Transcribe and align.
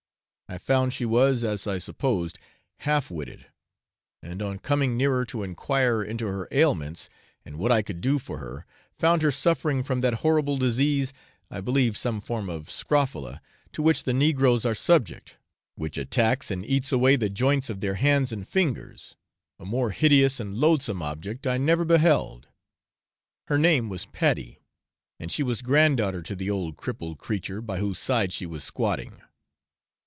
I 0.49 0.57
found 0.57 0.91
she 0.91 1.05
was, 1.05 1.45
as 1.45 1.65
I 1.65 1.77
supposed, 1.77 2.37
half 2.79 3.09
witted; 3.09 3.45
and 4.21 4.41
on 4.41 4.59
coming 4.59 4.97
nearer 4.97 5.23
to 5.27 5.43
enquire 5.43 6.03
into 6.03 6.27
her 6.27 6.49
ailments 6.51 7.07
and 7.45 7.57
what 7.57 7.71
I 7.71 7.81
could 7.81 8.01
do 8.01 8.19
for 8.19 8.39
her, 8.39 8.65
found 8.99 9.21
her 9.21 9.31
suffering 9.31 9.81
from 9.81 10.01
that 10.01 10.15
horrible 10.15 10.57
disease 10.57 11.13
I 11.49 11.61
believe 11.61 11.95
some 11.95 12.19
form 12.19 12.49
of 12.49 12.69
scrofula 12.69 13.41
to 13.71 13.81
which 13.81 14.03
the 14.03 14.11
negroes 14.11 14.65
are 14.65 14.75
subject, 14.75 15.37
which 15.75 15.97
attacks 15.97 16.51
and 16.51 16.65
eats 16.65 16.91
away 16.91 17.15
the 17.15 17.29
joints 17.29 17.69
of 17.69 17.79
their 17.79 17.95
hands 17.95 18.33
and 18.33 18.45
fingers 18.45 19.15
a 19.57 19.63
more 19.63 19.91
hideous 19.91 20.37
and 20.41 20.57
loathsome 20.57 21.01
object 21.01 21.47
I 21.47 21.57
never 21.57 21.85
beheld; 21.85 22.49
her 23.45 23.57
name 23.57 23.87
was 23.87 24.05
Patty, 24.07 24.59
and 25.17 25.31
she 25.31 25.43
was 25.43 25.61
grand 25.61 25.95
daughter 25.95 26.21
to 26.23 26.35
the 26.35 26.49
old 26.49 26.75
crippled 26.75 27.19
creature 27.19 27.61
by 27.61 27.77
whose 27.79 27.99
side 27.99 28.33
she 28.33 28.45
was 28.45 28.65
squatting. 28.65 29.21